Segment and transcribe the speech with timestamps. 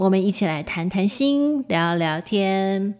[0.00, 2.94] 我们一起来谈谈心，聊聊天。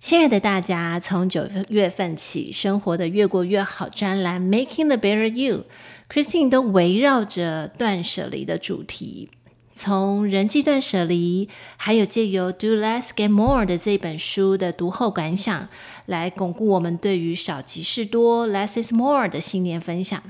[0.00, 9.28] 亲爱的大家，从九月份起，生活的越过越好专栏 Making the Better You，Christine 都围绕着断舍离的主题，
[9.74, 15.68] 从人际断舍离，还有借由 Do Less Get More 的这本书的读后感想，
[16.06, 20.22] 来巩固我们对于少即是多 Less is More 的信念分享。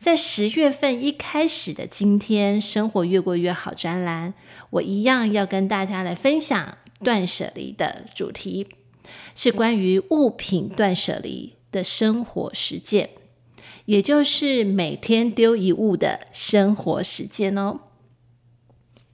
[0.00, 4.32] 在十月份一开始的今天，生活越过越好专栏，
[4.70, 8.66] 我一样要跟大家来分享断舍离的主题，
[9.34, 13.10] 是关于物品断舍离的生活实践，
[13.84, 17.80] 也就是每天丢一物的生活实践哦。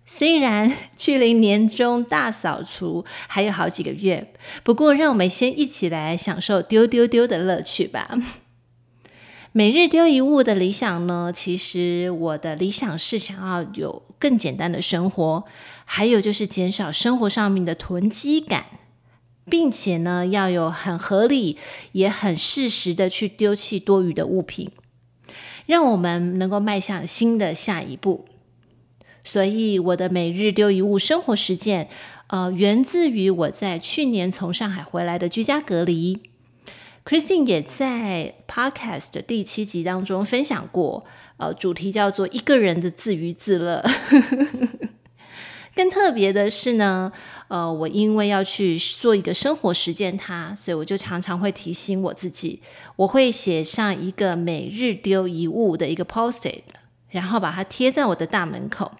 [0.04, 8.08] 虽然距离年终大扫除还有好几个月，不过让我们先一起来享受丢丢丢的乐趣吧。
[9.56, 11.32] 每日丢一物的理想呢？
[11.34, 15.44] 其实我的理想是想要有更简单的生活，
[15.86, 18.66] 还有就是减少生活上面的囤积感，
[19.48, 21.56] 并且呢要有很合理
[21.92, 24.70] 也很适时的去丢弃多余的物品，
[25.64, 28.26] 让我们能够迈向新的下一步。
[29.24, 31.88] 所以我的每日丢一物生活实践，
[32.26, 36.20] 呃，源自于我在去年从上海回来的居家隔离。
[37.06, 41.04] Christine 也在 Podcast 的第七集当中分享过，
[41.36, 43.84] 呃，主题叫做“一个人的自娱自乐”。
[45.72, 47.12] 更特别的是呢，
[47.46, 52.60] 呃，我因为要去做一个生活实践它，所以我就常常会提醒我自己，
[52.96, 56.62] 我会写上一个每日丢一物的一个 Post-it，
[57.10, 58.90] 然后把它贴在我的大门口。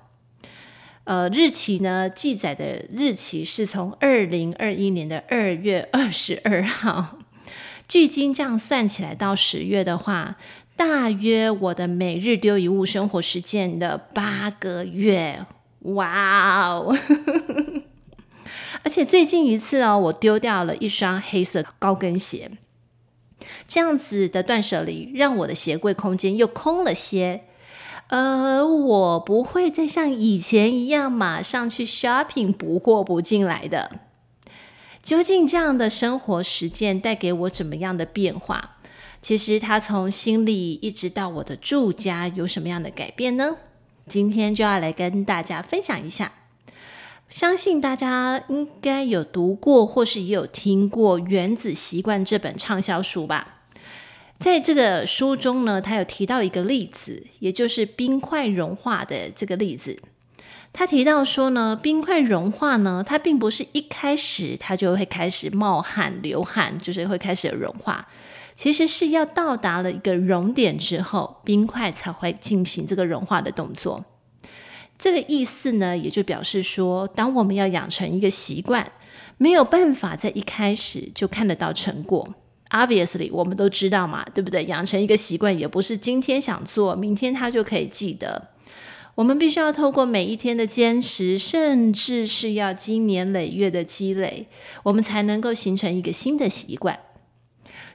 [1.03, 7.19] 呃，日期呢，记载的日期是从二零二一年的二月二十二号。
[7.89, 10.37] 距今这样算起来，到十月的话，
[10.77, 15.47] 大约我的每日丢一物生活实践的八个月，
[15.81, 16.97] 哇哦！
[18.83, 22.51] 而且最近一次哦，我丢掉了一双黑色高跟鞋，
[23.67, 27.45] 这样子的断舍离让我的鞋柜空间又空了些，
[28.09, 34.01] 而我不会再像以前一样马上去 shopping 补货补进来的。
[35.07, 38.79] 究竟这样的生活实践带给我怎么样的变化？
[39.23, 43.55] 其实它从心里一直到我的住家有什么样的改变呢？
[44.09, 46.33] 今天就要来跟大家分享一下。
[47.29, 53.61] 相信大家应该有读过或是也有听过《原子习惯》这本畅销书吧？
[54.37, 59.97] 在这个书中呢，他有提到一个例子，也就是冰块融化的这个例子。
[60.79, 68.07] 他提到说呢，冰块融化呢，它并不是一开始它就会开始冒汗、流汗，就是会开始融化。
[68.55, 74.05] 其实是要到达了一个熔点之后，冰块才会进行这个融化的动作。
[74.99, 78.93] 这个意思呢，也就表示说，当我们要养成一个习惯，
[79.39, 82.35] 没有办法在一开始就看得到成果。
[82.69, 84.67] Obviously，我们都知道嘛，对不对？
[84.67, 88.49] 养成一个习惯也不是今天想做，明天他就可以记得。
[89.17, 94.47] 我们必须要透过每一天的坚持，甚至是要经年累月的积累，
[94.85, 96.99] 我们才能够形成一个新的习惯。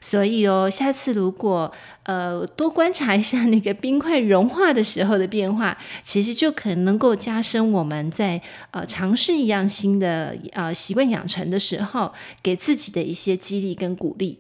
[0.04, 1.72] 所以哦，下次如果
[2.04, 12.12] 呃多观察一下那个冰块融化的时候的变化，其实就可能能够加深我们在呃尝试一样新的呃习惯养成的时候，
[12.42, 14.40] 给自己的一些激励跟鼓励。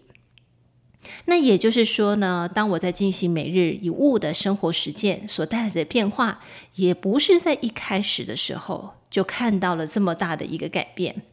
[1.26, 6.40] 那也就是说呢，当我在进行每日一物的生活实践所带来的变化，
[6.76, 11.24] 也不是在一开始的时候就看到了这么大的一个改变。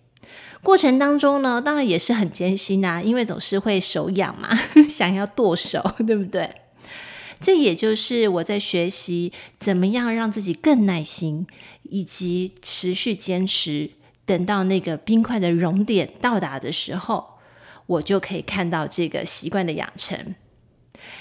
[0.63, 4.49] 过程当中呢，当然也是很艰辛呐，因为总是会手痒嘛，
[4.89, 6.51] 想要剁手，对不对？
[7.41, 11.47] 这也就是我在学习怎么样让自己更耐心，
[11.85, 13.91] 以及持续坚持，
[14.27, 17.38] 等到那个冰块的熔点到达的时候。
[17.89, 20.37] 我就可以看到这个习惯的养成。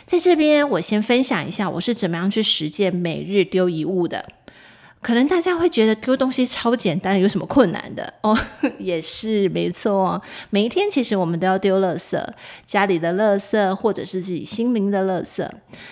[0.06, 4.26] 在这边，我先分享一下我是怎么样去实践每日丢一物的。
[5.00, 8.38] 可能大家会觉得丢东西超简单，有什么困难的哦？
[8.80, 12.22] 也是没错，每一天其实我们都要丢垃圾，
[12.66, 15.48] 家里的垃圾或者是自己心灵的垃圾。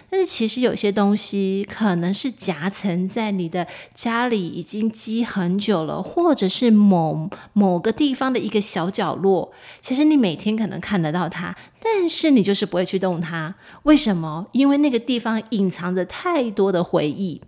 [0.09, 9.53] 但是其实有些东西可能是夹层在你的家里已经积很久了，或者是某某个地方的一个小角落。
[9.79, 13.55] 其实你每天可能看得到它，但是你就是不会去动它。
[13.83, 14.47] 为什么？
[14.51, 17.39] 因为那个地方隐藏着太多的回忆。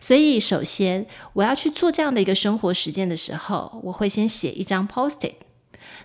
[0.00, 5.34] 所以，首先我要去做这样的一个生活实践的时候，我会先写一张 Post-it。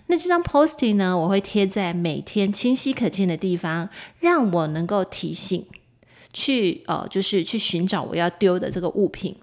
[0.06, 3.88] 那这张 Post-it 呢，我会贴在每天清晰可见的地方，
[4.20, 5.66] 让我能够提醒
[6.32, 9.36] 去呃，就是去寻找我要丢的这个物品，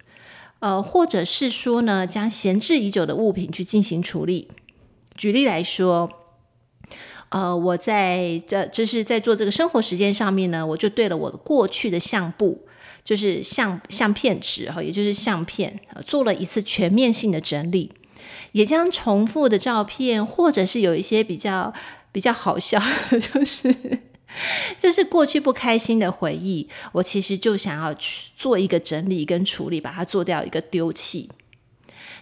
[0.59, 4.49] 呃，或者是说呢，将闲置已久的物品去进行处理。
[5.15, 6.09] 举例来说，
[7.29, 12.65] 呃，我在这就是在做这个生活实践上面呢，我就对了我过去的相簿。
[13.03, 17.91] 就是相相片纸哈，也就是相片，做了一次全面性的整理，
[18.51, 21.73] 也将重复的照片，或者是有一些比较
[22.11, 22.79] 比较好笑，
[23.33, 23.75] 就是
[24.79, 31.29] 就是过去不开心的回忆，我其实就想要去做一个整理跟处理，把它做掉一个丢弃。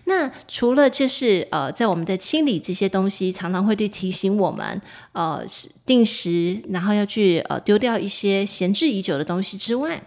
[0.05, 5.45] 那除了就是呃，在我们的清理这些东西，常常会去提醒我们呃，
[5.85, 10.01] 定时然后要去呃丢掉一些闲置已久的东西之外。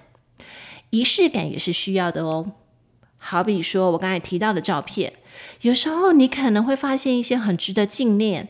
[0.92, 2.52] 仪式感也是需要的哦，
[3.16, 5.14] 好比说我刚才提到的照片，
[5.62, 8.48] 有时候你可能会发现一些很值得纪念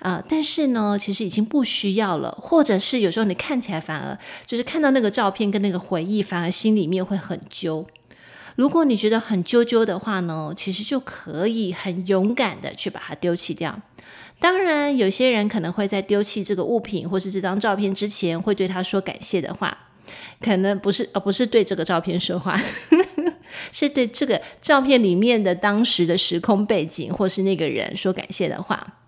[0.00, 7.86] 啊、但是呢，其实已经不需要了，或者是有时候你看起来反而就是看到那个照片跟那个回忆，反而心里面会很揪。
[8.56, 13.80] 如果你觉得很揪揪的话呢，其实就可以很勇敢的去把它丢弃掉。
[14.38, 19.76] 当然，有些人可能会在丢弃这个物品或是这张照片之前，会对他说感谢的话。
[20.40, 22.60] 可能不是，而不是对这个照片说话，
[23.72, 28.98] 是对这个照片里面的当时的时空背景，或是那个人说感谢的话。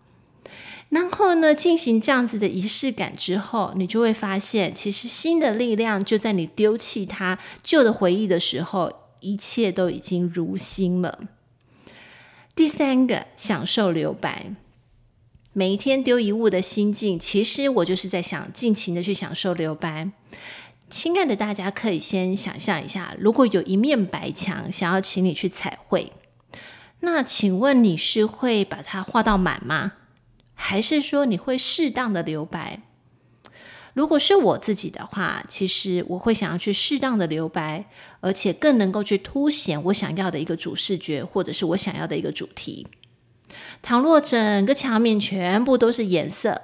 [0.91, 8.91] 然后呢，进行这样子的仪式感之后，你就会发现，其实新的力量就在你丢弃它旧的回忆的时候，
[9.21, 11.19] 一切都已经如新了。
[12.55, 14.55] 第三个，享受留白。
[15.53, 20.11] 每一天丢一物的心境，其实我就是在想尽情的去享受留白。
[20.91, 26.13] 亲爱的大家，可以先想象一下，如果有一面白墙，想要请你去彩绘，
[27.01, 29.93] 那请问你是会把它画到满吗？
[30.55, 32.81] 还是说你会适当的留白？
[33.93, 37.85] 如果是我自己的话，其实我会想要去适当的留白，
[38.21, 42.87] 而且更能够去凸显我想要的一个主视觉，或者是我想要的一个主题。
[43.83, 46.63] 倘若整个墙面全部都是颜色，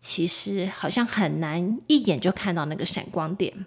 [0.00, 3.66] 其实好像很难一眼就看到那个闪光点。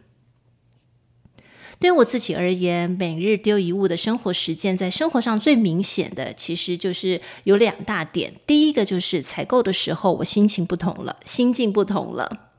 [1.79, 8.33] 对我自己而言，每日丢一物的生活实践，在生活上最明显的，其实就是有两大点。
[8.47, 12.51] 第一个就是采购的时候，我心情不同了，心境不同了。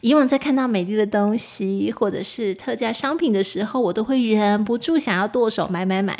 [0.00, 6.18] 以往在看到美丽的东西或者是特价商品的时候，我都会忍不住想要剁手买买买。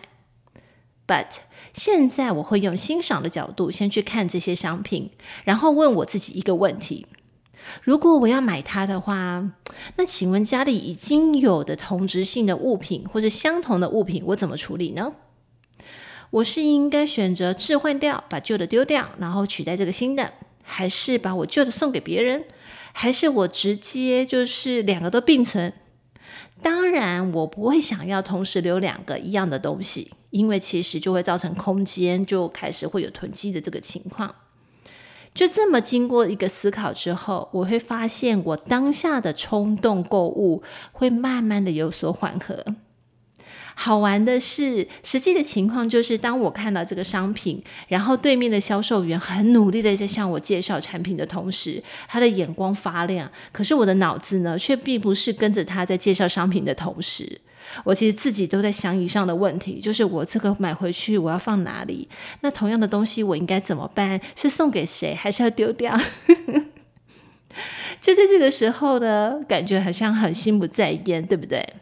[1.06, 1.26] But
[1.72, 5.10] 现在我会用欣赏的角度先去看这些商品，
[5.44, 7.06] 然后问我自己一个问题：
[7.82, 9.52] 如果我要买它的话，
[9.96, 15.14] 那请问家里已经有的同质性的物品或者相同的物品，我怎么处理呢？
[16.30, 20.32] 我是应该选择置换掉，把旧的丢掉，然后取代这个新的，
[20.62, 22.44] 还是把我旧的送给别人，
[22.92, 25.72] 还是我直接就是两个都并存？
[26.62, 30.12] 当然，我不会想要同时留两个一样的东西。
[30.32, 34.34] 因为其实就会造成空间就开始会有囤积的这个情况，
[35.32, 40.62] 就这么经过一个思考之后，我会发现我当下的冲动购物
[40.92, 42.64] 会慢慢的有所缓和。
[43.74, 57.40] 好玩的是，实际的情况就是，当我看到这个商品，然后对面的销售员很努力的在向我介绍产品的同时，他的眼光发亮，可是我的脑子呢，却并不是跟着他在介绍商品的同时。
[57.84, 62.08] 我其实自己都在想以上的问题，就是我这个买回去我要放哪里？
[62.40, 64.20] 那同样的东西我应该怎么办？
[64.36, 65.98] 是送给谁，还是要丢掉？
[68.00, 71.74] 就在这个时候呢，感觉好像很心不在焉，对不对？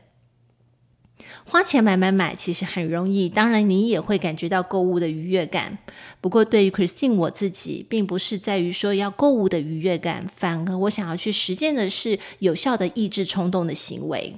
[1.47, 5.79] 花钱买买买其实很容易，当然你也会感觉到购物的愉悦感。
[6.21, 14.37] 不过对于 Christine 我自己，并不是在于说要购物的愉悦感，反而我想要去实践的是有效的抑制冲动的行为。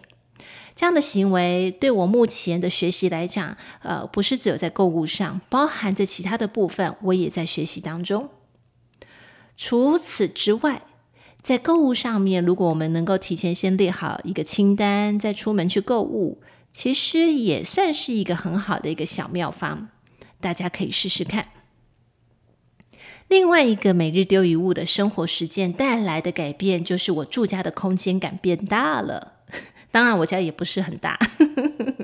[0.83, 8.31] 这样的行为对我目前的学习来讲，呃，不是只有在购物上，包含着其他的部分，我也在学习当中。
[9.57, 10.83] 除此之外，
[11.41, 19.87] 在购物上面，如果我们能够提前先列好一个清单，再出门去购物，其实也算是一个很好的一个小妙方，
[20.41, 21.51] 大家可以试试看。
[23.29, 29.35] 另外一个每日丢一物的生活实践带来的改变，就是我住家的空间感变大了。
[29.93, 31.17] 当然，我家也不是很大，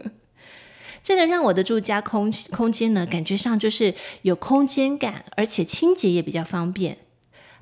[1.02, 6.98] 这个让我的住家空空间呢，感觉上就是有空间感，而且清洁也比较方便。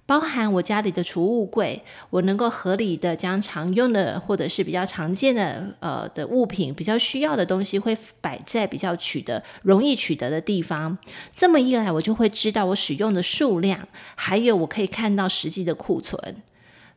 [0.04, 10.96] 包含我家里的储物柜，我能够合理的将常用的或者是比较常见的呃的物品，比较需要的东西，会摆在比较取得容易取得的地方。
[11.34, 16.36] 这么一来，我就会知道我使用的数量，还有我可以看到实际的库存。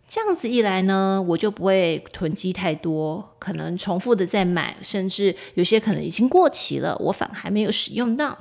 [0.10, 8.40] 这样子一来呢，我就不会囤积太多，可能重复的再买，甚至有些可能已经过期了，我反而还没有使用到。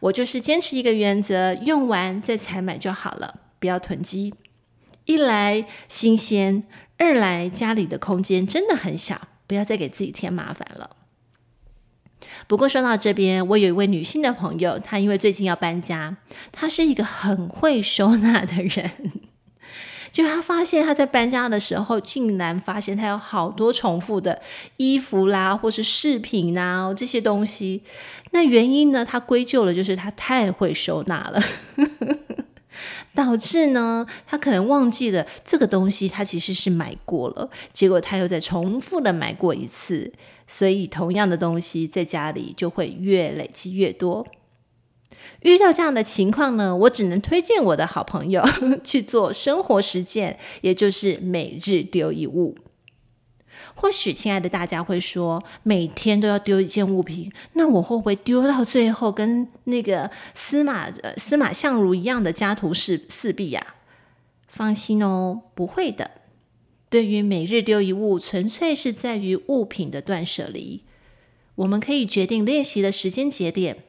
[0.00, 3.42] 我就是坚持一个原则，用完再采买就好了。
[3.60, 4.34] 不要囤积，
[5.04, 6.64] 一来新鲜，
[6.98, 10.96] 二来家里的空间真的很小，不要再给自己添麻烦了。
[12.48, 16.16] 不过说到这边，我有一位女性的朋友，她因为最近要搬家，
[16.50, 18.90] 她是一个很会收纳的人，
[20.16, 24.40] 就他发现他在搬家的时候，竟然发现他有好多重复的
[24.78, 27.82] 衣服啦，或是饰品呐这些东西。
[28.30, 31.42] 那原因呢，他归咎了就是他太会收纳了。
[33.14, 40.10] 导致呢，他可能忘记了这个东西，他其实是买过了，结果他又再重复的买过一次，
[40.46, 44.26] 所以同样的东西在家里就会越累积越多。
[45.42, 48.42] 遇到这样的情况呢，我只能推荐我的好朋友
[48.82, 52.56] 去做生活实践，也就是每日丢一物。
[53.74, 63.74] 或许，亲爱的大家会说，每天都要丢一件物品，那我会不会丢到最后跟那个司马呃司马相如一样的家徒四四壁呀？
[64.48, 66.12] 放心哦，不会的。
[66.88, 70.84] 对于每日丢一物，纯粹是在于物品的断舍离。
[71.56, 73.84] 我们可以决定练习的时间节点，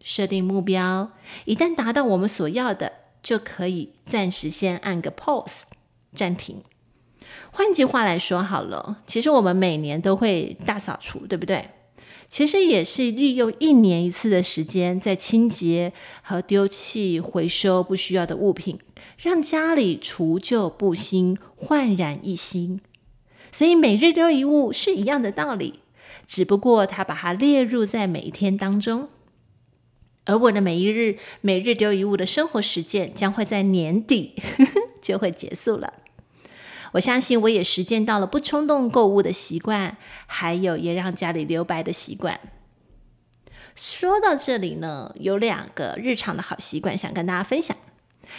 [0.00, 1.12] 设定目标，
[1.44, 2.92] 一旦达到我们所要的，
[3.22, 5.62] 就可以暂时先按个 pause
[6.14, 6.62] 暂停。
[7.52, 11.70] 换句话来说好了，其实我们每年都会大扫除，对不对？
[12.28, 15.92] 其实也是利用一年一次的时间，在清洁
[16.22, 18.78] 和丢弃、回收不需要的物品，
[19.18, 22.80] 让家里除旧布新，焕然一新。
[23.50, 25.80] 所以每日丢一物是一样的道理，
[26.24, 29.08] 只不过他把它列入在每一天当中。
[30.26, 34.34] 而我的每一日每日丢一物的生活实践，将会在年底
[35.02, 35.94] 就会结束了。
[36.92, 39.96] 我相信我也实践到了不冲动购物的习惯，
[40.26, 42.40] 还有也让家里留白的习惯。
[43.74, 47.76] 说到这里呢，有两个日常的好习惯想跟大家分享，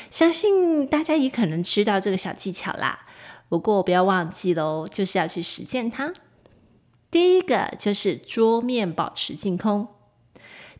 [0.09, 3.07] 相信大家也可能知道这个小技巧啦。
[3.47, 6.13] 不过不要忘记喽，就是要去实践它。
[7.09, 9.87] 第一个就是桌面保持净空，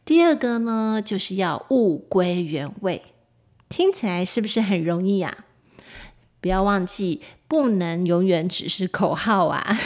[0.04, 3.02] 第二个呢就是要物归原位。
[3.70, 5.46] 听起来是不是很容易呀？
[6.40, 7.22] 不要忘记。
[7.52, 9.78] 不能永远只是口号啊！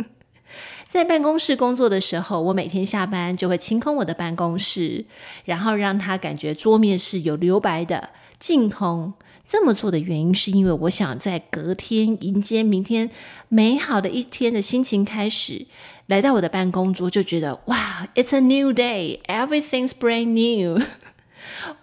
[0.86, 5.06] 在办公室工作的时候，我每天下班就会清空我的办公室，
[5.46, 9.14] 然后让他感觉桌面是有留白的、净空。
[9.46, 13.08] 这么做的原因是因为我想在隔天迎接明天
[13.48, 15.66] 美好的一天的心情开始，
[16.08, 20.82] 来到我的办公桌就觉得哇，It's a new day, everything's brand new。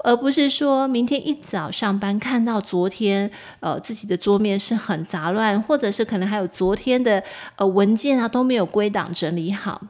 [0.03, 3.29] 而不是说明天一早上班看到昨天
[3.59, 7.23] 呃自己的桌面是很杂乱，或者是可能还有昨天的
[7.57, 9.81] 呃文件啊都没有归档整理好，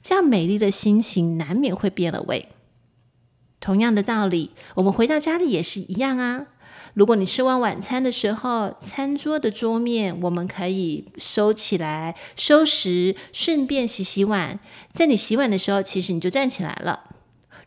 [0.00, 2.48] 这样美丽的心情难免会变了味。
[3.58, 6.46] 同样的道理，我们回到家里也是一样啊。
[6.94, 14.58] 如果你吃完晚餐的时候，餐桌的桌面我们可以收起来收拾，顺便洗洗碗。
[14.92, 17.04] 在你洗碗的时候，其实你就站起来了。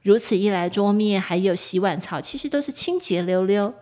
[0.02, 3.74] 如此一来，桌面还有洗碗槽，其实都是清洁溜溜，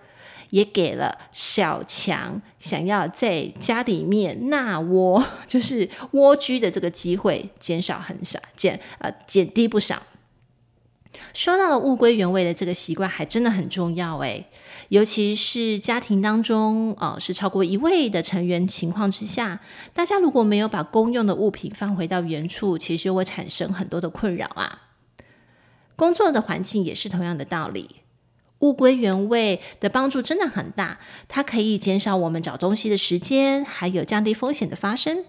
[0.52, 10.04] 也给了小强想要在家里面纳窝， 就是蜗居的这个机会减少很少，减呃减低不少。
[11.34, 14.46] 说到了物归原位的这个习惯，还真的很重要诶，
[14.90, 19.60] 尤其是家庭当中，呃，是超过一位的成员情况之下，
[19.94, 24.90] 大家如果没有把公用的物品放回到原处，其实会产生很多的困扰啊。
[25.96, 27.98] 工作的环境也是同样的道理，
[28.60, 35.26] 物归原位的帮助真的很大，它可以减少我们找东西的时间，还有降低风险的发生。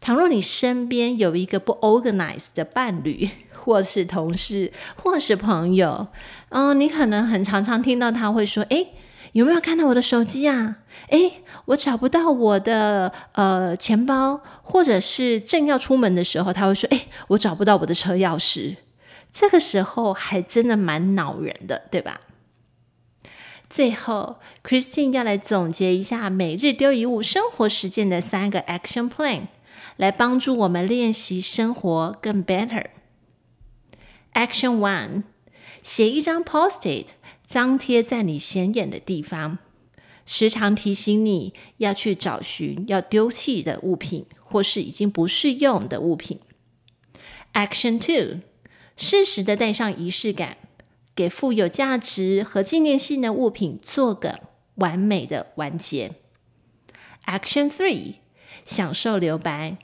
[0.00, 3.30] 倘若你身边有一个不 organized 的伴侣，
[3.64, 4.70] 或是同事，
[5.02, 6.06] 或是朋友，
[6.50, 8.88] 嗯，你可能很常常听到他会说：“诶，
[9.32, 10.76] 有没有看到我的手机啊？
[11.08, 18.76] 诶，我找不到我的呃钱包，或者是正要出门的时候，他会说：“诶，我找不到我的车钥匙。”
[19.32, 22.20] 这个时候还真的蛮恼人的，对吧？
[23.68, 29.48] 最后，Christine 要来总结一下每日丢一物生活实践的三个 Action Plan，
[29.96, 32.84] 来帮助我们练习生活更 better。
[34.34, 35.22] Action One，
[35.82, 37.06] 写一张 Post-it，
[37.44, 39.58] 张贴在你显眼的地方，
[40.26, 46.40] 时常提醒你要去找寻要丢弃的物品，或是已经不适用的物品。
[47.54, 48.40] Action Two，
[48.96, 50.58] 适时的带上仪式感。
[51.16, 54.40] 给富有价值和纪念性的物品做个
[54.74, 56.10] 完美的完结。
[57.26, 58.14] Action Three，
[58.64, 59.78] 享受留白，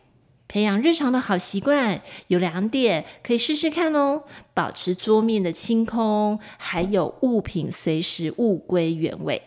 [0.50, 2.02] 培养日常的好习惯。
[2.26, 9.42] 有两点可以试试看哦：保持桌面的清空，还有物品随时物归原位。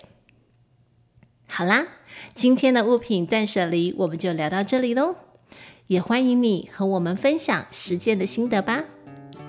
[1.45, 1.85] 好啦，
[2.33, 5.15] 今天的物品断舍离我们就聊到这里喽。
[5.87, 8.85] 也欢迎你和我们分享实践的心得吧。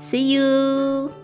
[0.01, 1.24] See you。